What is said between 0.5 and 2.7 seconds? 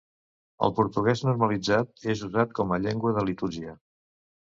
El portuguès normalitzat és usat